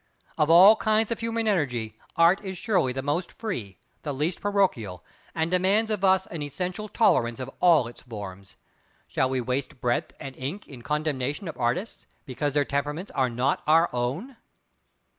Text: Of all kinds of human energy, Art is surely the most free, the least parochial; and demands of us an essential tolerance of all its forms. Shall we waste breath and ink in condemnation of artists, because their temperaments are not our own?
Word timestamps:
Of 0.35 0.49
all 0.49 0.77
kinds 0.77 1.11
of 1.11 1.19
human 1.19 1.47
energy, 1.47 1.95
Art 2.15 2.43
is 2.43 2.57
surely 2.57 2.91
the 2.91 3.03
most 3.03 3.31
free, 3.31 3.77
the 4.01 4.11
least 4.15 4.41
parochial; 4.41 5.03
and 5.35 5.51
demands 5.51 5.91
of 5.91 6.03
us 6.03 6.25
an 6.25 6.41
essential 6.41 6.87
tolerance 6.89 7.39
of 7.39 7.51
all 7.59 7.87
its 7.87 8.01
forms. 8.01 8.55
Shall 9.05 9.29
we 9.29 9.41
waste 9.41 9.79
breath 9.79 10.11
and 10.19 10.35
ink 10.37 10.67
in 10.67 10.81
condemnation 10.81 11.47
of 11.47 11.55
artists, 11.55 12.07
because 12.25 12.53
their 12.55 12.65
temperaments 12.65 13.11
are 13.11 13.29
not 13.29 13.61
our 13.67 13.91
own? 13.93 14.37